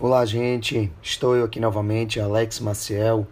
Olá, 0.00 0.24
gente. 0.24 0.92
Estou 1.02 1.34
eu 1.34 1.44
aqui 1.44 1.58
novamente, 1.58 2.20
Alex 2.20 2.60
Maciel, 2.60 3.26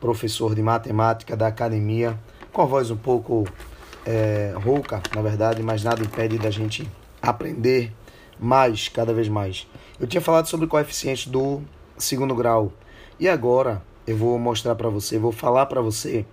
professor 0.00 0.56
de 0.56 0.60
matemática 0.60 1.36
da 1.36 1.46
academia, 1.46 2.18
com 2.52 2.62
a 2.62 2.64
voz 2.64 2.90
um 2.90 2.96
pouco 2.96 3.46
é, 4.04 4.52
rouca, 4.56 5.00
na 5.14 5.22
verdade, 5.22 5.62
mas 5.62 5.84
nada 5.84 6.02
impede 6.02 6.36
da 6.36 6.50
gente 6.50 6.90
aprender 7.22 7.92
mais, 8.40 8.88
cada 8.88 9.14
vez 9.14 9.28
mais. 9.28 9.68
Eu 10.00 10.06
tinha 10.08 10.20
falado 10.20 10.48
sobre 10.48 10.66
coeficientes 10.66 11.28
do 11.28 11.62
segundo 11.96 12.34
grau 12.34 12.72
e 13.20 13.28
agora 13.28 13.80
eu 14.04 14.16
vou 14.16 14.36
mostrar 14.36 14.74
para 14.74 14.88
você, 14.88 15.16
vou 15.16 15.30
falar 15.30 15.66
para 15.66 15.80
você, 15.80 16.26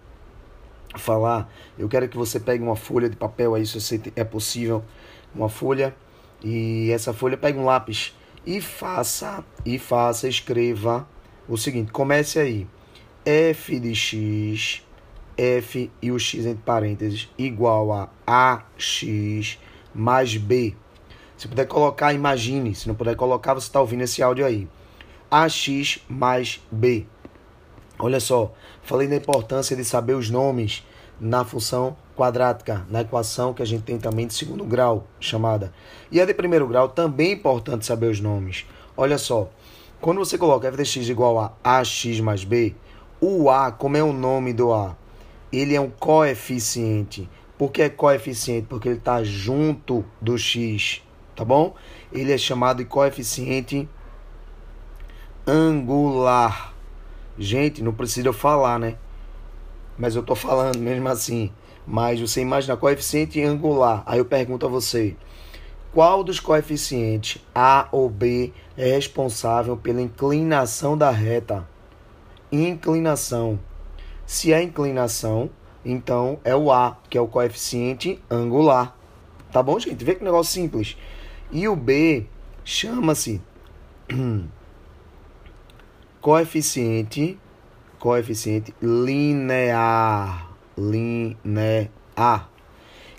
falar. 0.95 1.53
Eu 1.77 1.87
quero 1.87 2.09
que 2.09 2.17
você 2.17 2.39
pegue 2.39 2.63
uma 2.63 2.75
folha 2.75 3.07
de 3.07 3.15
papel 3.15 3.53
aí, 3.53 3.63
se 3.63 4.01
é 4.15 4.23
possível, 4.23 4.83
uma 5.35 5.49
folha 5.49 5.95
e 6.43 6.89
essa 6.91 7.13
folha 7.13 7.37
pegue 7.37 7.59
um 7.59 7.65
lápis 7.65 8.15
e 8.47 8.61
faça, 8.61 9.43
e 9.65 9.77
faça, 9.77 10.25
escreva 10.25 11.05
o 11.49 11.57
seguinte, 11.57 11.91
comece 11.91 12.39
aí. 12.39 12.65
f 13.25 13.77
de 13.77 13.93
x, 13.93 14.81
f 15.37 15.91
e 16.01 16.11
o 16.13 16.17
x 16.17 16.45
entre 16.45 16.63
parênteses, 16.63 17.29
igual 17.37 17.91
a 17.91 18.09
ax 18.25 19.59
mais 19.93 20.37
b. 20.37 20.73
Se 21.37 21.45
puder 21.45 21.67
colocar, 21.67 22.13
imagine. 22.13 22.73
Se 22.73 22.87
não 22.87 22.95
puder 22.95 23.17
colocar, 23.17 23.53
você 23.53 23.67
está 23.67 23.81
ouvindo 23.81 24.03
esse 24.03 24.23
áudio 24.23 24.45
aí. 24.45 24.65
ax 25.29 25.99
mais 26.07 26.65
b. 26.71 27.05
Olha 27.99 28.21
só, 28.21 28.53
falei 28.81 29.09
da 29.09 29.17
importância 29.17 29.75
de 29.75 29.83
saber 29.83 30.13
os 30.13 30.29
nomes 30.29 30.85
na 31.19 31.43
função 31.43 31.97
quadrática, 32.17 32.85
na 32.89 33.01
equação 33.01 33.53
que 33.53 33.61
a 33.61 33.65
gente 33.65 33.83
tem 33.83 33.97
também 33.97 34.27
de 34.27 34.33
segundo 34.33 34.65
grau, 34.65 35.07
chamada. 35.19 35.71
E 36.11 36.19
a 36.19 36.25
de 36.25 36.33
primeiro 36.33 36.67
grau 36.67 36.89
também 36.89 37.29
é 37.29 37.33
importante 37.33 37.85
saber 37.85 38.07
os 38.07 38.19
nomes. 38.19 38.65
Olha 38.97 39.17
só, 39.17 39.49
quando 40.01 40.17
você 40.17 40.37
coloca 40.37 40.67
f 40.67 40.75
de 40.75 40.83
x 40.83 41.07
igual 41.07 41.39
a 41.39 41.53
ax 41.63 42.19
mais 42.19 42.43
b, 42.43 42.75
o 43.21 43.49
a, 43.49 43.71
como 43.71 43.95
é 43.95 44.03
o 44.03 44.11
nome 44.11 44.51
do 44.51 44.73
a? 44.73 44.97
Ele 45.53 45.75
é 45.75 45.79
um 45.79 45.89
coeficiente. 45.89 47.29
Por 47.57 47.71
que 47.71 47.83
é 47.83 47.89
coeficiente? 47.89 48.67
Porque 48.67 48.89
ele 48.89 48.97
está 48.97 49.23
junto 49.23 50.03
do 50.19 50.37
x, 50.37 51.03
tá 51.35 51.45
bom? 51.45 51.75
Ele 52.11 52.33
é 52.33 52.37
chamado 52.37 52.77
de 52.77 52.85
coeficiente 52.85 53.87
angular. 55.45 56.73
Gente, 57.37 57.83
não 57.83 57.93
precisa 57.93 58.27
eu 58.27 58.33
falar, 58.33 58.79
né? 58.79 58.97
mas 59.97 60.15
eu 60.15 60.23
tô 60.23 60.35
falando 60.35 60.77
mesmo 60.77 61.07
assim. 61.09 61.51
Mas 61.87 62.19
você 62.19 62.41
imagina 62.41 62.75
coeficiente 62.75 63.41
angular. 63.41 64.03
Aí 64.05 64.19
eu 64.19 64.25
pergunto 64.25 64.65
a 64.65 64.69
você: 64.69 65.15
qual 65.93 66.23
dos 66.23 66.39
coeficientes 66.39 67.41
A 67.55 67.87
ou 67.91 68.09
B 68.09 68.51
é 68.77 68.91
responsável 68.91 69.77
pela 69.77 70.01
inclinação 70.01 70.97
da 70.97 71.09
reta? 71.09 71.67
Inclinação. 72.51 73.57
Se 74.25 74.51
é 74.51 74.61
inclinação, 74.61 75.49
então 75.85 76.39
é 76.43 76.53
o 76.53 76.71
A, 76.71 76.97
que 77.09 77.17
é 77.17 77.21
o 77.21 77.27
coeficiente 77.27 78.21
angular. 78.29 78.95
Tá 79.51 79.63
bom, 79.63 79.79
gente? 79.79 80.03
Vê 80.03 80.15
que 80.15 80.23
negócio 80.23 80.51
simples. 80.51 80.97
E 81.49 81.67
o 81.69 81.75
B 81.75 82.25
chama-se 82.65 83.41
coeficiente 86.19 87.39
coeficiente 87.97 88.73
linear. 88.81 90.46
Linear. 90.77 92.49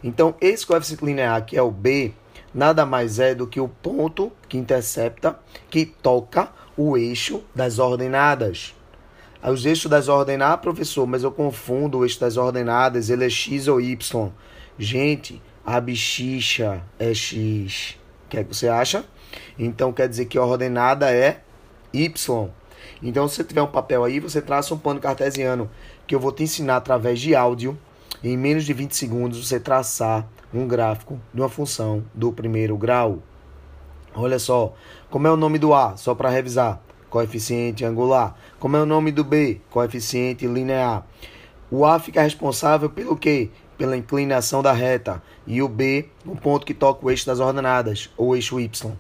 Então, 0.02 0.34
esse 0.40 0.66
coeficiente 0.66 1.04
linear, 1.04 1.44
que 1.44 1.56
é 1.56 1.62
o 1.62 1.70
B, 1.70 2.12
nada 2.54 2.86
mais 2.86 3.18
é 3.18 3.34
do 3.34 3.46
que 3.46 3.60
o 3.60 3.68
ponto 3.68 4.30
que 4.48 4.56
intercepta, 4.56 5.38
que 5.68 5.84
toca 5.84 6.50
o 6.76 6.96
eixo 6.96 7.42
das 7.54 7.78
ordenadas. 7.78 8.74
Os 9.42 9.64
eixos 9.66 9.90
das 9.90 10.08
ordenadas, 10.08 10.60
professor, 10.60 11.06
mas 11.06 11.22
eu 11.22 11.32
confundo 11.32 11.98
o 11.98 12.04
eixo 12.04 12.20
das 12.20 12.36
ordenadas, 12.36 13.10
ele 13.10 13.24
é 13.24 13.30
x 13.30 13.66
ou 13.68 13.80
y. 13.80 14.30
Gente, 14.78 15.42
a 15.66 15.80
bichicha 15.80 16.82
é 16.98 17.12
x. 17.12 17.98
O 18.26 18.28
que 18.28 18.38
é 18.38 18.44
que 18.44 18.54
você 18.54 18.68
acha? 18.68 19.04
Então 19.58 19.92
quer 19.92 20.08
dizer 20.08 20.26
que 20.26 20.38
a 20.38 20.44
ordenada 20.44 21.10
é 21.12 21.40
y. 21.92 22.48
Então, 23.02 23.28
se 23.28 23.36
você 23.36 23.44
tiver 23.44 23.62
um 23.62 23.68
papel 23.68 24.04
aí, 24.04 24.18
você 24.18 24.40
traça 24.40 24.74
um 24.74 24.78
plano 24.78 25.00
cartesiano 25.00 25.70
que 26.08 26.14
eu 26.14 26.18
vou 26.18 26.32
te 26.32 26.42
ensinar 26.42 26.78
através 26.78 27.20
de 27.20 27.36
áudio. 27.36 27.78
Em 28.24 28.36
menos 28.36 28.64
de 28.64 28.72
20 28.72 28.96
segundos, 28.96 29.46
você 29.46 29.60
traçar 29.60 30.26
um 30.52 30.66
gráfico 30.66 31.20
de 31.32 31.40
uma 31.40 31.50
função 31.50 32.02
do 32.14 32.32
primeiro 32.32 32.76
grau. 32.76 33.18
Olha 34.14 34.38
só, 34.38 34.74
como 35.10 35.26
é 35.26 35.30
o 35.30 35.36
nome 35.36 35.58
do 35.58 35.74
A? 35.74 35.96
Só 35.96 36.14
para 36.14 36.30
revisar. 36.30 36.82
Coeficiente 37.10 37.84
angular. 37.84 38.34
Como 38.58 38.76
é 38.76 38.80
o 38.80 38.86
nome 38.86 39.12
do 39.12 39.22
B? 39.22 39.60
Coeficiente 39.70 40.46
linear. 40.46 41.06
O 41.70 41.84
A 41.84 41.98
fica 41.98 42.22
responsável 42.22 42.88
pelo 42.88 43.14
quê? 43.14 43.50
Pela 43.76 43.96
inclinação 43.96 44.62
da 44.62 44.72
reta. 44.72 45.22
E 45.46 45.62
o 45.62 45.68
B, 45.68 46.08
o 46.24 46.34
ponto 46.34 46.66
que 46.66 46.74
toca 46.74 47.04
o 47.04 47.10
eixo 47.10 47.26
das 47.26 47.38
ordenadas, 47.38 48.10
ou 48.16 48.34
eixo 48.34 48.58
Y. 48.58 48.92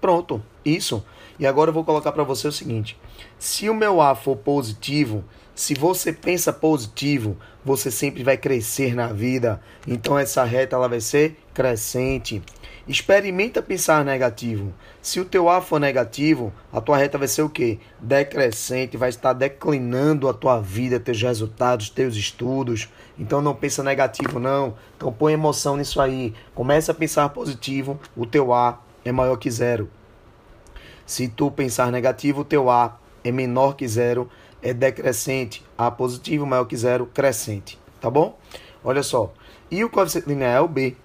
Pronto, 0.00 0.42
isso. 0.64 1.04
E 1.38 1.46
agora 1.46 1.68
eu 1.68 1.74
vou 1.74 1.84
colocar 1.84 2.12
para 2.12 2.24
você 2.24 2.48
o 2.48 2.52
seguinte: 2.52 2.98
se 3.38 3.68
o 3.68 3.74
meu 3.74 4.00
A 4.00 4.14
for 4.14 4.36
positivo, 4.36 5.22
se 5.56 5.72
você 5.72 6.12
pensa 6.12 6.52
positivo, 6.52 7.34
você 7.64 7.90
sempre 7.90 8.22
vai 8.22 8.36
crescer 8.36 8.94
na 8.94 9.06
vida. 9.06 9.58
Então 9.86 10.18
essa 10.18 10.44
reta 10.44 10.76
ela 10.76 10.86
vai 10.86 11.00
ser 11.00 11.38
crescente. 11.54 12.42
Experimenta 12.86 13.62
pensar 13.62 14.04
negativo. 14.04 14.74
Se 15.00 15.18
o 15.18 15.24
teu 15.24 15.48
A 15.48 15.62
for 15.62 15.80
negativo, 15.80 16.52
a 16.70 16.78
tua 16.78 16.98
reta 16.98 17.16
vai 17.16 17.26
ser 17.26 17.40
o 17.40 17.48
quê? 17.48 17.78
Decrescente, 17.98 18.98
vai 18.98 19.08
estar 19.08 19.32
declinando 19.32 20.28
a 20.28 20.34
tua 20.34 20.60
vida, 20.60 21.00
teus 21.00 21.22
resultados, 21.22 21.88
teus 21.88 22.16
estudos. 22.16 22.90
Então 23.18 23.40
não 23.40 23.54
pensa 23.54 23.82
negativo 23.82 24.38
não. 24.38 24.76
Então 24.94 25.10
põe 25.10 25.32
emoção 25.32 25.78
nisso 25.78 26.02
aí. 26.02 26.34
Começa 26.54 26.92
a 26.92 26.94
pensar 26.94 27.30
positivo, 27.30 27.98
o 28.14 28.26
teu 28.26 28.52
A 28.52 28.78
é 29.06 29.10
maior 29.10 29.36
que 29.36 29.50
zero. 29.50 29.88
Se 31.06 31.28
tu 31.28 31.50
pensar 31.50 31.90
negativo, 31.90 32.42
o 32.42 32.44
teu 32.44 32.68
A 32.68 32.98
é 33.24 33.32
menor 33.32 33.74
que 33.74 33.88
zero, 33.88 34.28
é 34.62 34.72
decrescente. 34.72 35.64
A 35.76 35.90
positivo 35.90 36.46
maior 36.46 36.64
que 36.64 36.76
zero, 36.76 37.06
crescente. 37.06 37.78
Tá 38.00 38.10
bom? 38.10 38.38
Olha 38.84 39.02
só. 39.02 39.32
E 39.70 39.82
o 39.84 39.90
coeficiente 39.90 40.28
linear 40.28 40.56
é 40.56 40.60
o 40.60 40.68
B. 40.68 40.96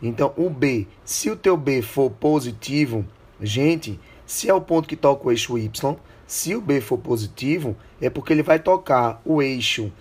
Então, 0.00 0.32
o 0.36 0.48
B, 0.48 0.86
se 1.04 1.30
o 1.30 1.36
teu 1.36 1.56
B 1.56 1.82
for 1.82 2.10
positivo, 2.10 3.04
gente, 3.40 3.98
se 4.24 4.48
é 4.48 4.54
o 4.54 4.60
ponto 4.60 4.88
que 4.88 4.96
toca 4.96 5.26
o 5.26 5.30
eixo 5.30 5.58
Y, 5.58 5.96
se 6.26 6.54
o 6.54 6.60
B 6.60 6.80
for 6.80 6.98
positivo, 6.98 7.76
é 8.00 8.10
porque 8.10 8.32
ele 8.32 8.42
vai 8.42 8.58
tocar 8.58 9.20
o 9.24 9.42
eixo 9.42 9.92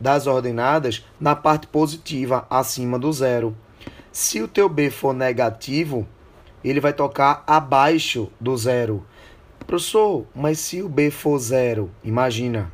das 0.00 0.26
ordenadas 0.26 1.04
na 1.20 1.36
parte 1.36 1.66
positiva, 1.66 2.46
acima 2.50 2.98
do 2.98 3.12
zero. 3.12 3.56
Se 4.10 4.42
o 4.42 4.48
teu 4.48 4.68
B 4.68 4.90
for 4.90 5.12
negativo, 5.14 6.06
ele 6.64 6.80
vai 6.80 6.92
tocar 6.92 7.44
abaixo 7.46 8.30
do 8.40 8.56
zero. 8.56 9.04
Professor, 9.66 10.26
mas 10.34 10.58
se 10.58 10.82
o 10.82 10.88
B 10.88 11.10
for 11.10 11.38
zero, 11.38 11.90
imagina, 12.02 12.72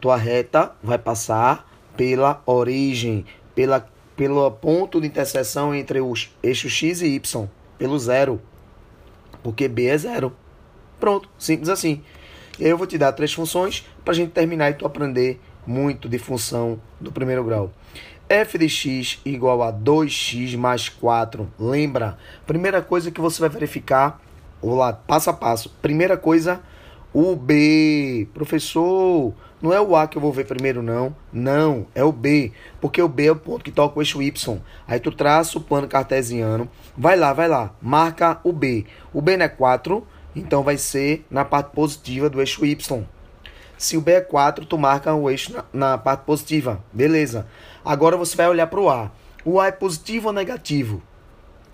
tua 0.00 0.16
reta 0.16 0.72
vai 0.82 0.98
passar 0.98 1.70
pela 1.96 2.42
origem, 2.44 3.24
pela, 3.54 3.88
pelo 4.16 4.50
ponto 4.50 5.00
de 5.00 5.06
interseção 5.06 5.74
entre 5.74 6.00
os 6.00 6.34
eixos 6.42 6.72
x 6.72 7.00
e 7.00 7.14
y, 7.14 7.48
pelo 7.78 7.98
zero, 7.98 8.40
porque 9.42 9.68
B 9.68 9.86
é 9.86 9.96
zero. 9.96 10.32
Pronto, 10.98 11.28
simples 11.38 11.68
assim. 11.68 12.02
Eu 12.58 12.76
vou 12.76 12.86
te 12.86 12.98
dar 12.98 13.12
três 13.12 13.32
funções 13.32 13.86
para 14.04 14.12
a 14.12 14.14
gente 14.14 14.30
terminar 14.30 14.70
e 14.70 14.74
tu 14.74 14.86
aprender 14.86 15.40
muito 15.66 16.08
de 16.08 16.18
função 16.18 16.80
do 17.00 17.10
primeiro 17.10 17.44
grau 17.44 17.72
f 18.32 18.56
de 18.56 18.66
x 18.66 19.20
igual 19.26 19.62
a 19.62 19.70
2x 19.70 20.56
mais 20.56 20.88
4. 20.88 21.52
Lembra? 21.58 22.16
Primeira 22.46 22.80
coisa 22.80 23.10
que 23.10 23.20
você 23.20 23.38
vai 23.38 23.50
verificar, 23.50 24.20
vou 24.62 24.76
lá, 24.76 24.92
passo 24.92 25.30
a 25.30 25.32
passo. 25.32 25.68
Primeira 25.82 26.16
coisa, 26.16 26.60
o 27.12 27.36
B. 27.36 28.28
Professor, 28.32 29.34
não 29.60 29.72
é 29.72 29.80
o 29.80 29.94
A 29.94 30.08
que 30.08 30.16
eu 30.16 30.22
vou 30.22 30.32
ver 30.32 30.46
primeiro, 30.46 30.82
não. 30.82 31.14
Não, 31.32 31.86
é 31.94 32.02
o 32.02 32.10
B. 32.10 32.52
Porque 32.80 33.02
o 33.02 33.08
B 33.08 33.26
é 33.26 33.32
o 33.32 33.36
ponto 33.36 33.64
que 33.64 33.70
toca 33.70 33.98
o 33.98 34.02
eixo 34.02 34.22
Y. 34.22 34.58
Aí 34.88 34.98
tu 34.98 35.12
traça 35.12 35.58
o 35.58 35.60
plano 35.60 35.86
cartesiano. 35.86 36.68
Vai 36.96 37.16
lá, 37.16 37.32
vai 37.32 37.48
lá. 37.48 37.74
Marca 37.80 38.40
o 38.42 38.52
B. 38.52 38.86
O 39.12 39.20
B 39.20 39.36
não 39.36 39.44
é 39.44 39.48
4, 39.48 40.06
então 40.34 40.62
vai 40.62 40.76
ser 40.76 41.24
na 41.30 41.44
parte 41.44 41.70
positiva 41.72 42.30
do 42.30 42.40
eixo 42.40 42.64
Y. 42.64 43.04
Se 43.76 43.96
o 43.96 44.00
B 44.00 44.12
é 44.12 44.20
4, 44.20 44.64
tu 44.64 44.78
marca 44.78 45.14
o 45.14 45.28
eixo 45.28 45.52
na, 45.52 45.64
na 45.72 45.98
parte 45.98 46.24
positiva. 46.24 46.82
Beleza. 46.92 47.46
Agora 47.84 48.16
você 48.16 48.36
vai 48.36 48.48
olhar 48.48 48.66
para 48.68 48.80
o 48.80 48.88
A. 48.88 49.10
O 49.44 49.60
A 49.60 49.66
é 49.66 49.72
positivo 49.72 50.28
ou 50.28 50.32
negativo? 50.32 51.02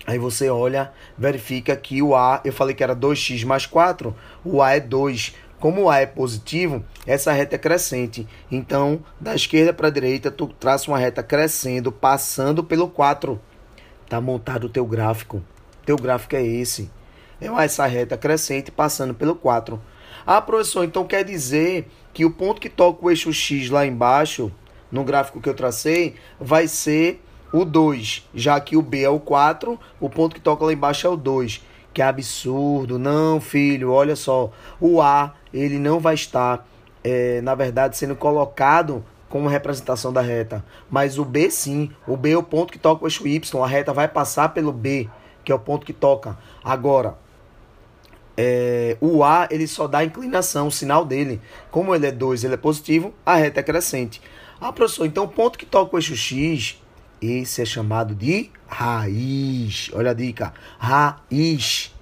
Aí 0.08 0.18
você 0.18 0.48
olha, 0.48 0.90
verifica 1.18 1.76
que 1.76 2.00
o 2.00 2.16
A, 2.16 2.40
eu 2.42 2.50
falei 2.50 2.74
que 2.74 2.82
era 2.82 2.96
2x 2.96 3.44
mais 3.44 3.66
4, 3.66 4.16
o 4.42 4.62
A 4.62 4.74
é 4.74 4.80
2. 4.80 5.34
Como 5.60 5.82
o 5.82 5.90
A 5.90 5.98
é 5.98 6.06
positivo, 6.06 6.82
essa 7.06 7.30
reta 7.30 7.56
é 7.56 7.58
crescente. 7.58 8.26
Então, 8.50 9.04
da 9.20 9.34
esquerda 9.34 9.70
para 9.70 9.88
a 9.88 9.90
direita, 9.90 10.30
tu 10.30 10.46
traça 10.46 10.90
uma 10.90 10.96
reta 10.98 11.22
crescendo, 11.22 11.92
passando 11.92 12.64
pelo 12.64 12.88
4. 12.88 13.38
Tá 14.08 14.18
montado 14.18 14.64
o 14.64 14.70
teu 14.70 14.86
gráfico. 14.86 15.44
Teu 15.84 15.96
gráfico 15.96 16.36
é 16.36 16.42
esse. 16.42 16.90
É 17.38 17.48
essa 17.62 17.84
reta 17.84 18.16
crescente 18.16 18.70
passando 18.70 19.12
pelo 19.12 19.34
4. 19.34 19.78
Ah, 20.24 20.40
professor, 20.40 20.84
então 20.84 21.04
quer 21.06 21.22
dizer 21.22 21.86
que 22.14 22.24
o 22.24 22.30
ponto 22.30 22.62
que 22.62 22.70
toca 22.70 23.04
o 23.04 23.10
eixo 23.10 23.30
X 23.30 23.68
lá 23.68 23.84
embaixo, 23.84 24.50
no 24.90 25.04
gráfico 25.04 25.38
que 25.38 25.50
eu 25.50 25.54
tracei, 25.54 26.14
vai 26.40 26.66
ser 26.66 27.22
o 27.52 27.64
2, 27.64 28.28
já 28.34 28.60
que 28.60 28.76
o 28.76 28.82
B 28.82 29.02
é 29.02 29.08
o 29.08 29.18
4, 29.18 29.78
o 30.00 30.10
ponto 30.10 30.34
que 30.34 30.40
toca 30.40 30.64
lá 30.64 30.72
embaixo 30.72 31.06
é 31.06 31.10
o 31.10 31.16
2. 31.16 31.64
Que 31.92 32.02
absurdo. 32.02 32.98
Não, 32.98 33.40
filho, 33.40 33.90
olha 33.90 34.14
só. 34.14 34.50
O 34.80 35.00
A, 35.00 35.34
ele 35.52 35.78
não 35.78 35.98
vai 35.98 36.14
estar, 36.14 36.66
é, 37.02 37.40
na 37.40 37.54
verdade, 37.54 37.96
sendo 37.96 38.14
colocado 38.14 39.04
como 39.28 39.48
representação 39.48 40.12
da 40.12 40.20
reta. 40.20 40.64
Mas 40.90 41.18
o 41.18 41.24
B 41.24 41.50
sim. 41.50 41.90
O 42.06 42.16
B 42.16 42.32
é 42.32 42.36
o 42.36 42.42
ponto 42.42 42.72
que 42.72 42.78
toca 42.78 43.04
o 43.04 43.06
eixo 43.06 43.26
Y. 43.26 43.62
A 43.62 43.66
reta 43.66 43.92
vai 43.92 44.08
passar 44.08 44.50
pelo 44.50 44.72
B, 44.72 45.08
que 45.44 45.50
é 45.50 45.54
o 45.54 45.58
ponto 45.58 45.86
que 45.86 45.92
toca. 45.92 46.36
Agora, 46.62 47.16
é, 48.36 48.96
o 49.00 49.24
A 49.24 49.48
ele 49.50 49.66
só 49.66 49.88
dá 49.88 50.04
inclinação, 50.04 50.68
o 50.68 50.72
sinal 50.72 51.04
dele. 51.04 51.40
Como 51.70 51.94
ele 51.94 52.06
é 52.06 52.12
2, 52.12 52.44
ele 52.44 52.54
é 52.54 52.58
positivo, 52.58 53.12
a 53.24 53.34
reta 53.34 53.60
é 53.60 53.62
crescente. 53.62 54.22
Ah, 54.60 54.72
professor, 54.72 55.06
então 55.06 55.24
o 55.24 55.28
ponto 55.28 55.58
que 55.58 55.66
toca 55.66 55.94
o 55.94 55.98
eixo 55.98 56.16
X, 56.16 56.80
esse 57.20 57.62
é 57.62 57.64
chamado 57.64 58.14
de 58.14 58.50
raiz. 58.66 59.90
Olha 59.92 60.10
a 60.10 60.14
dica, 60.14 60.52
raiz. 60.78 61.94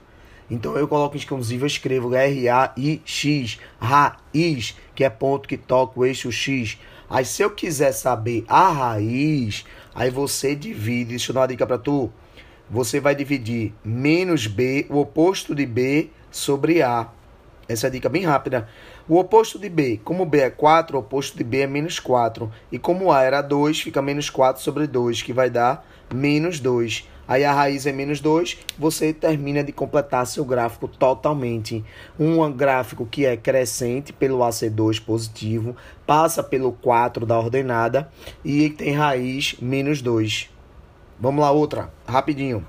Então 0.51 0.77
eu 0.77 0.87
coloco 0.87 1.17
exclusivo, 1.17 1.65
eu 1.65 1.67
escrevo 1.67 2.15
R-A-I-X, 2.15 3.59
raiz, 3.81 4.77
que 4.95 5.03
é 5.05 5.11
ponto 5.11 5.49
que 5.49 5.57
toca 5.57 5.99
o 5.99 6.05
eixo 6.05 6.31
X. 6.31 6.79
Aí 7.11 7.25
se 7.25 7.43
eu 7.43 7.51
quiser 7.51 7.93
saber 7.93 8.45
a 8.49 8.69
raiz, 8.71 9.65
aí 9.95 10.11
você 10.11 10.55
divide, 10.55 11.11
deixa 11.11 11.31
eu 11.31 11.35
dar 11.35 11.41
uma 11.41 11.49
dica 11.49 11.67
para 11.67 11.79
tu. 11.79 12.11
Você 12.71 12.99
vai 13.01 13.15
dividir 13.15 13.73
menos 13.85 14.47
B, 14.47 14.87
o 14.89 14.99
oposto 14.99 15.55
de 15.55 15.67
B, 15.67 16.11
sobre 16.31 16.83
A. 16.83 17.09
Essa 17.69 17.87
é 17.87 17.89
a 17.89 17.91
dica 17.91 18.09
bem 18.09 18.25
rápida. 18.25 18.69
O 19.09 19.19
oposto 19.19 19.59
de 19.59 19.69
B, 19.69 20.01
como 20.05 20.25
B 20.25 20.39
é 20.39 20.51
4, 20.51 20.97
o 20.97 21.01
oposto 21.01 21.37
de 21.37 21.43
B 21.43 21.63
é 21.63 21.67
menos 21.67 21.99
4. 21.99 22.51
E 22.71 22.79
como 22.79 23.11
A 23.11 23.23
era 23.23 23.43
2, 23.43 23.81
fica 23.81 24.01
menos 24.01 24.31
4 24.31 24.63
sobre 24.63 24.87
2, 24.87 25.23
que 25.23 25.33
vai 25.33 25.51
dar 25.51 25.85
menos 26.13 26.61
2. 26.61 27.09
Aí 27.29 27.45
a 27.45 27.53
raiz 27.53 27.85
é 27.87 27.93
menos 27.93 28.21
2, 28.21 28.59
você 28.79 29.13
termina 29.13 29.65
de 29.65 29.73
completar 29.73 30.25
seu 30.29 30.45
gráfico 30.45 30.87
totalmente. 30.87 31.85
Um 32.19 32.53
gráfico 32.53 33.05
que 33.05 33.27
é 33.27 33.37
crescente 33.37 34.13
pelo 34.13 34.39
AC2 34.39 35.05
positivo, 35.05 35.75
passa 36.07 36.41
pelo 36.45 36.71
4 36.71 37.27
da 37.27 37.37
ordenada 37.37 38.09
e 38.45 38.71
tem 38.71 38.95
raiz 38.95 39.57
menos 39.61 40.01
2. 40.01 40.51
Vamos 41.19 41.43
lá, 41.43 41.51
outra, 41.51 41.91
rapidinho. 42.07 42.65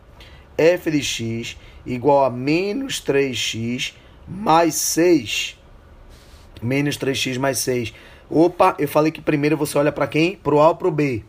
f 0.57 0.89
de 0.89 1.03
x 1.03 1.55
igual 1.85 2.25
a 2.25 2.29
menos 2.31 2.99
3x 2.99 3.93
mais 4.27 4.75
6. 4.75 5.57
Menos 6.61 6.97
3x 6.97 7.39
mais 7.39 7.59
6. 7.59 7.93
Opa, 8.29 8.75
eu 8.77 8.87
falei 8.87 9.11
que 9.11 9.21
primeiro 9.21 9.55
você 9.55 9.77
olha 9.77 9.91
para 9.91 10.07
quem? 10.07 10.35
Para 10.35 10.55
o 10.55 10.59
A 10.59 10.69
ou 10.69 10.75
para 10.75 10.87
o 10.87 10.91
B? 10.91 11.23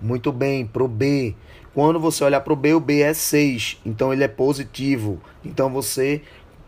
Muito 0.00 0.30
bem, 0.30 0.66
para 0.66 0.82
o 0.82 0.88
B. 0.88 1.34
Quando 1.72 1.98
você 1.98 2.24
olha 2.24 2.40
para 2.40 2.52
o 2.52 2.56
B, 2.56 2.74
o 2.74 2.80
B 2.80 3.00
é 3.00 3.14
6. 3.14 3.80
Então 3.86 4.12
ele 4.12 4.24
é 4.24 4.28
positivo. 4.28 5.20
Então 5.44 5.70
você 5.70 6.22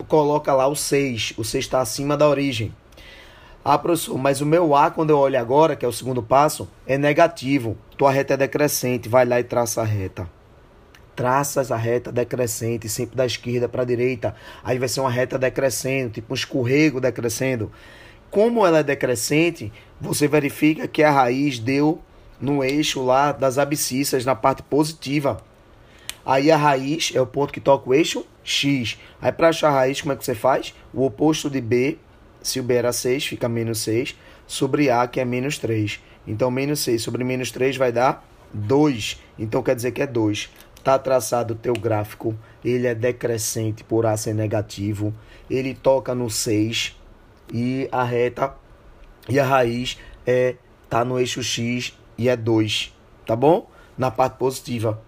coloca 0.07 0.55
lá 0.55 0.67
o 0.67 0.75
6. 0.75 1.35
O 1.37 1.45
6 1.45 1.65
está 1.65 1.81
acima 1.81 2.17
da 2.17 2.29
origem. 2.29 2.75
Ah, 3.65 3.77
professor, 3.77 4.17
mas 4.17 4.41
o 4.41 4.47
meu 4.47 4.75
A, 4.75 4.91
quando 4.91 5.11
eu 5.11 5.19
olho 5.19 5.39
agora, 5.39 5.77
que 5.77 5.85
é 5.85 5.89
o 5.89 5.93
segundo 5.93 6.23
passo, 6.23 6.69
é 6.87 6.97
negativo. 6.97 7.77
Tua 7.99 8.11
reta 8.11 8.35
é 8.35 8.37
decrescente. 8.37 9.09
Vai 9.09 9.27
lá 9.27 9.39
e 9.39 9.45
traça 9.45 9.83
a 9.83 9.85
reta 9.85 10.38
traças 11.19 11.73
a 11.73 11.77
reta 11.77 12.13
decrescente, 12.13 12.89
sempre 12.89 13.17
da 13.17 13.27
esquerda 13.27 13.69
para 13.69 13.83
a 13.83 13.85
direita. 13.85 14.37
Aí 14.63 14.79
vai 14.79 14.87
ser 14.87 15.01
uma 15.01 15.11
reta 15.11 15.37
decrescendo, 15.37 16.11
tipo 16.11 16.33
um 16.33 16.35
escorrego 16.37 17.01
decrescendo. 17.01 17.73
Como 18.31 18.65
ela 18.65 18.79
é 18.79 18.83
decrescente, 18.85 19.73
você 20.01 20.29
verifica 20.29 20.87
que 20.87 21.03
a 21.03 21.11
raiz 21.11 21.59
deu 21.59 22.01
no 22.41 22.63
eixo 22.63 23.05
lá 23.05 23.33
das 23.33 23.59
abscissas, 23.59 24.25
na 24.25 24.37
parte 24.37 24.63
positiva. 24.63 25.43
Aí 26.25 26.53
a 26.53 26.57
raiz 26.57 27.11
é 27.13 27.21
o 27.21 27.27
ponto 27.27 27.53
que 27.53 27.61
toca 27.61 27.91
o 27.91 27.95
eixo 27.95 28.25
X. 28.45 28.97
Aí 29.21 29.33
para 29.33 29.49
achar 29.49 29.71
a 29.71 29.73
raiz, 29.73 30.01
como 30.01 30.13
é 30.13 30.17
que 30.17 30.25
você 30.25 30.37
faz? 30.37 30.73
O 30.95 31.05
oposto 31.05 31.51
de 31.51 31.61
B, 31.61 31.99
se 32.41 32.61
o 32.61 32.63
B 32.63 32.75
era 32.75 32.93
6, 32.93 33.27
fica 33.27 33.49
menos 33.49 33.81
6, 33.81 34.15
sobre 34.47 34.89
A, 34.89 35.05
que 35.09 35.19
é 35.19 35.25
menos 35.25 35.59
3. 35.59 35.99
Então, 36.29 36.49
menos 36.49 36.79
6 36.79 37.03
sobre 37.03 37.25
menos 37.25 37.51
3 37.51 37.77
vai 37.77 37.91
dar 37.91 38.25
2. 38.55 39.21
Então, 39.37 39.63
quer 39.65 39.75
dizer 39.75 39.91
que 39.91 40.03
é 40.03 40.07
2. 40.07 40.49
Está 40.79 40.99
traçado 40.99 41.53
o 41.53 41.57
teu 41.57 41.75
gráfico, 41.75 42.35
ele 42.65 42.87
é 42.87 42.95
decrescente 42.95 43.85
por 43.85 44.07
A 44.07 44.17
ser 44.17 44.33
negativo, 44.33 45.13
ele 45.51 45.75
toca 45.75 46.15
no 46.15 46.31
6 46.31 46.97
e 47.53 47.89
a 47.93 48.05
reta 48.05 48.55
e 49.29 49.39
a 49.39 49.45
raiz 49.45 49.99
é 50.27 50.55
tá 50.89 51.05
no 51.05 51.19
eixo 51.19 51.43
X 51.43 51.99
e 52.17 52.29
é 52.29 52.37
2, 52.37 52.95
tá 53.27 53.37
bom? 53.37 53.69
Na 53.99 54.11
parte 54.11 54.39
positiva. 54.39 55.03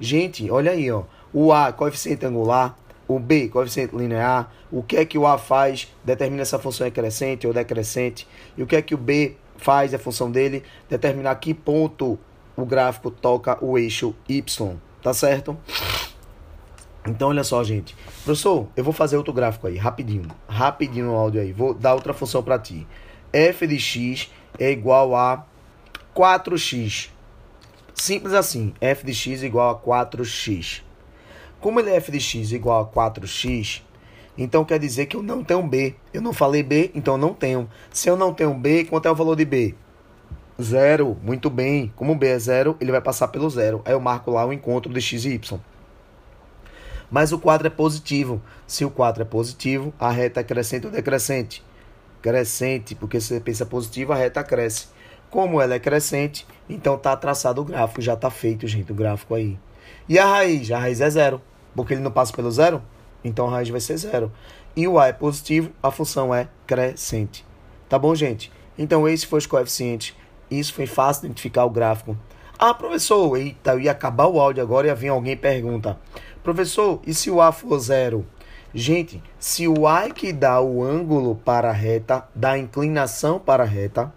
Gente, 0.00 0.50
olha 0.50 0.72
aí, 0.72 0.90
ó. 0.90 1.04
O 1.32 1.52
A, 1.52 1.72
coeficiente 1.72 2.26
angular, 2.26 2.76
o 3.06 3.18
B, 3.18 3.48
coeficiente 3.48 3.94
linear, 3.94 4.52
o 4.70 4.82
que 4.82 4.96
é 4.96 5.04
que 5.04 5.18
o 5.18 5.26
A 5.26 5.38
faz, 5.38 5.94
determina 6.02 6.44
se 6.44 6.56
a 6.56 6.58
função 6.58 6.86
é 6.86 6.90
crescente 6.90 7.46
ou 7.46 7.52
decrescente, 7.52 8.26
e 8.56 8.62
o 8.62 8.66
que 8.66 8.74
é 8.74 8.82
que 8.82 8.94
o 8.94 8.98
B 8.98 9.36
faz, 9.56 9.94
a 9.94 9.98
função 9.98 10.30
dele, 10.30 10.64
determinar 10.88 11.36
que 11.36 11.54
ponto 11.54 12.18
o 12.56 12.66
gráfico 12.66 13.10
toca 13.10 13.62
o 13.64 13.78
eixo 13.78 14.14
Y. 14.28 14.76
Tá 15.02 15.12
certo? 15.12 15.58
Então, 17.06 17.30
olha 17.30 17.42
só, 17.42 17.62
gente. 17.64 17.96
Professor, 18.24 18.68
eu 18.76 18.84
vou 18.84 18.92
fazer 18.92 19.16
outro 19.16 19.32
gráfico 19.32 19.66
aí, 19.66 19.76
rapidinho. 19.76 20.28
Rapidinho 20.48 21.06
no 21.06 21.16
áudio 21.16 21.40
aí. 21.40 21.52
Vou 21.52 21.74
dar 21.74 21.94
outra 21.94 22.14
função 22.14 22.42
para 22.42 22.58
ti. 22.58 22.86
f 23.32 23.66
de 23.66 23.78
x 23.78 24.30
é 24.58 24.70
igual 24.70 25.16
a 25.16 25.44
4x. 26.14 27.10
Simples 27.92 28.32
assim. 28.32 28.72
f 28.80 29.04
de 29.04 29.12
x 29.12 29.42
é 29.42 29.46
igual 29.46 29.70
a 29.70 29.78
4x. 29.78 30.82
Como 31.60 31.80
ele 31.80 31.90
é 31.90 31.96
f 31.96 32.12
de 32.12 32.20
x 32.20 32.52
igual 32.52 32.82
a 32.82 32.86
4x, 32.86 33.82
então 34.36 34.64
quer 34.64 34.78
dizer 34.78 35.06
que 35.06 35.16
eu 35.16 35.22
não 35.22 35.44
tenho 35.44 35.62
b. 35.62 35.94
Eu 36.12 36.22
não 36.22 36.32
falei 36.32 36.62
b, 36.62 36.90
então 36.94 37.14
eu 37.14 37.18
não 37.18 37.34
tenho. 37.34 37.68
Se 37.90 38.08
eu 38.08 38.16
não 38.16 38.32
tenho 38.32 38.54
b, 38.54 38.84
quanto 38.84 39.06
é 39.06 39.10
o 39.10 39.14
valor 39.14 39.36
de 39.36 39.44
b? 39.44 39.74
Zero, 40.62 41.16
muito 41.22 41.50
bem. 41.50 41.92
Como 41.96 42.14
B 42.14 42.28
é 42.28 42.38
zero, 42.38 42.76
ele 42.80 42.92
vai 42.92 43.00
passar 43.00 43.28
pelo 43.28 43.50
zero. 43.50 43.82
Aí 43.84 43.92
eu 43.92 44.00
marco 44.00 44.30
lá 44.30 44.46
o 44.46 44.52
encontro 44.52 44.92
de 44.92 45.00
x 45.00 45.24
e 45.24 45.30
y. 45.30 45.60
Mas 47.10 47.32
o 47.32 47.38
quadro 47.38 47.66
é 47.66 47.70
positivo. 47.70 48.40
Se 48.66 48.84
o 48.84 48.90
quadro 48.90 49.22
é 49.22 49.26
positivo, 49.26 49.92
a 49.98 50.10
reta 50.10 50.40
é 50.40 50.44
crescente 50.44 50.86
ou 50.86 50.92
decrescente? 50.92 51.62
Crescente, 52.22 52.94
porque 52.94 53.20
se 53.20 53.28
você 53.28 53.40
pensa 53.40 53.66
positivo, 53.66 54.12
a 54.12 54.16
reta 54.16 54.42
cresce. 54.42 54.86
Como 55.28 55.60
ela 55.60 55.74
é 55.74 55.78
crescente, 55.78 56.46
então 56.68 56.96
tá 56.96 57.16
traçado 57.16 57.60
o 57.60 57.64
gráfico, 57.64 58.00
já 58.00 58.14
tá 58.14 58.30
feito, 58.30 58.66
gente, 58.66 58.92
o 58.92 58.94
gráfico 58.94 59.34
aí. 59.34 59.58
E 60.08 60.18
a 60.18 60.26
raiz? 60.26 60.70
A 60.70 60.78
raiz 60.78 61.00
é 61.00 61.10
zero, 61.10 61.40
porque 61.74 61.94
ele 61.94 62.02
não 62.02 62.10
passa 62.10 62.32
pelo 62.32 62.50
zero, 62.50 62.82
então 63.24 63.48
a 63.48 63.50
raiz 63.50 63.68
vai 63.68 63.80
ser 63.80 63.96
zero. 63.96 64.32
E 64.74 64.86
o 64.88 64.98
A 64.98 65.08
é 65.08 65.12
positivo, 65.12 65.70
a 65.82 65.90
função 65.90 66.34
é 66.34 66.48
crescente. 66.66 67.44
Tá 67.88 67.98
bom, 67.98 68.14
gente? 68.14 68.50
Então 68.78 69.06
esse 69.06 69.26
foi 69.26 69.38
os 69.38 69.46
coeficientes 69.46 70.14
isso 70.58 70.74
foi 70.74 70.86
fácil 70.86 71.26
identificar 71.26 71.64
o 71.64 71.70
gráfico. 71.70 72.16
Ah, 72.58 72.72
professor, 72.72 73.36
eita, 73.36 73.72
eu 73.72 73.80
ia 73.80 73.90
acabar 73.90 74.26
o 74.26 74.38
áudio 74.40 74.62
agora 74.62 74.86
e 74.86 74.90
ia 74.90 74.94
vir 74.94 75.08
alguém 75.08 75.36
pergunta. 75.36 75.98
Professor, 76.42 77.00
e 77.06 77.12
se 77.12 77.30
o 77.30 77.40
A 77.40 77.50
for 77.50 77.78
zero? 77.78 78.26
Gente, 78.74 79.22
se 79.38 79.68
o 79.68 79.86
A 79.86 80.06
é 80.06 80.10
que 80.10 80.32
dá 80.32 80.60
o 80.60 80.82
ângulo 80.82 81.34
para 81.34 81.70
a 81.70 81.72
reta, 81.72 82.26
dá 82.34 82.52
a 82.52 82.58
inclinação 82.58 83.38
para 83.38 83.64
a 83.64 83.66
reta, 83.66 84.12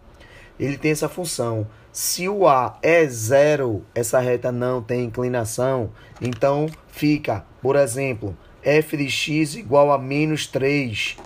ele 0.59 0.77
tem 0.77 0.91
essa 0.91 1.09
função. 1.09 1.67
Se 1.91 2.27
o 2.29 2.47
A 2.47 2.77
é 2.81 3.05
zero, 3.07 3.83
essa 3.93 4.19
reta 4.19 4.51
não 4.51 4.81
tem 4.81 5.05
inclinação, 5.05 5.91
então 6.21 6.67
fica, 6.87 7.45
por 7.61 7.75
exemplo, 7.75 8.37
f 8.61 8.97
de 8.97 9.09
x 9.09 9.55
igual 9.55 9.91
a 9.91 9.97
menos 9.97 10.47
3. 10.47 11.17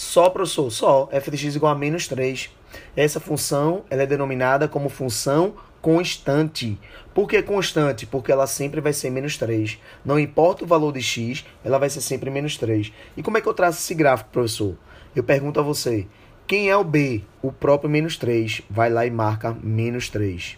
Só, 0.00 0.30
professor, 0.30 0.70
só. 0.70 1.10
f 1.12 1.30
de 1.30 1.36
x 1.36 1.54
igual 1.54 1.74
a 1.74 1.78
menos 1.78 2.08
3. 2.08 2.48
Essa 2.96 3.20
função 3.20 3.84
ela 3.90 4.04
é 4.04 4.06
denominada 4.06 4.66
como 4.66 4.88
função 4.88 5.56
constante. 5.82 6.80
Por 7.12 7.28
que 7.28 7.42
constante? 7.42 8.06
Porque 8.06 8.32
ela 8.32 8.46
sempre 8.46 8.80
vai 8.80 8.94
ser 8.94 9.10
menos 9.10 9.36
3. 9.36 9.78
Não 10.02 10.18
importa 10.18 10.64
o 10.64 10.66
valor 10.66 10.94
de 10.94 11.02
x, 11.02 11.44
ela 11.62 11.78
vai 11.78 11.90
ser 11.90 12.00
sempre 12.00 12.30
menos 12.30 12.56
3. 12.56 12.90
E 13.14 13.22
como 13.22 13.36
é 13.36 13.42
que 13.42 13.46
eu 13.46 13.52
traço 13.52 13.80
esse 13.80 13.94
gráfico, 13.94 14.30
professor? 14.30 14.74
Eu 15.14 15.22
pergunto 15.22 15.60
a 15.60 15.62
você, 15.62 16.06
quem 16.46 16.70
é 16.70 16.76
o 16.78 16.82
B? 16.82 17.22
O 17.42 17.52
próprio 17.52 17.90
menos 17.90 18.16
3. 18.16 18.62
Vai 18.70 18.88
lá 18.88 19.04
e 19.04 19.10
marca 19.10 19.54
menos 19.62 20.08
3. 20.08 20.56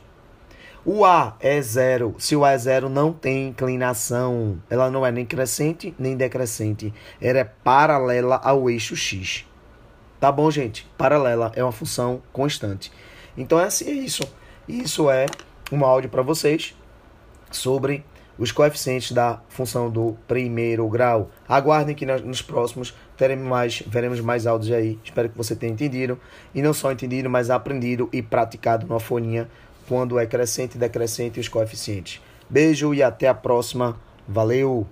O 0.85 1.05
A 1.05 1.37
é 1.39 1.63
zero. 1.63 2.17
Se 2.19 2.35
o 2.35 2.45
A 2.45 2.51
é 2.51 2.59
zero, 2.59 2.89
não 2.89 3.13
tem 3.13 3.49
inclinação. 3.49 4.61
Ela 4.69 4.91
não 4.91 5.07
é 5.07 5.13
nem 5.13 5.25
crescente, 5.25 5.95
nem 5.97 6.17
decrescente. 6.17 6.93
Ela 7.21 7.39
é 7.39 7.45
paralela 7.45 8.41
ao 8.43 8.69
eixo 8.69 8.97
X. 8.97 9.47
Tá 10.19 10.33
bom, 10.33 10.51
gente? 10.51 10.85
Paralela 10.99 11.53
é 11.55 11.63
uma 11.63 11.71
função 11.71 12.21
constante. 12.33 12.91
Então, 13.37 13.61
é 13.61 13.65
assim, 13.67 13.89
é 13.89 13.93
isso. 13.93 14.23
Isso 14.67 15.09
é 15.09 15.27
um 15.71 15.85
áudio 15.85 16.11
para 16.11 16.23
vocês 16.23 16.77
sobre 17.51 18.05
os 18.37 18.51
coeficientes 18.51 19.13
da 19.13 19.41
função 19.49 19.89
do 19.89 20.17
primeiro 20.27 20.89
grau. 20.89 21.31
Aguardem 21.49 21.95
que 21.95 22.05
nos 22.05 22.43
próximos 22.43 22.93
teremos 23.17 23.47
mais, 23.47 23.83
veremos 23.87 24.19
mais 24.21 24.49
áudios 24.49 24.73
aí. 24.73 24.99
Espero 25.05 25.29
que 25.29 25.37
você 25.37 25.55
tenha 25.55 25.73
entendido 25.73 26.19
e 26.53 26.61
não 26.61 26.75
só 26.75 26.91
entendido, 26.91 27.31
mas 27.31 27.51
aprendido 27.51 28.09
e 28.13 28.21
praticado 28.21 28.85
numa 28.85 28.99
folhinha 28.99 29.49
quando 29.93 30.19
é 30.19 30.25
crescente, 30.25 30.77
e 30.77 30.79
decrescente 30.79 31.39
os 31.39 31.49
coeficientes. 31.49 32.19
Beijo 32.49 32.95
e 32.95 33.03
até 33.03 33.29
a 33.29 33.35
próxima. 33.35 34.01
Valeu! 34.27 34.87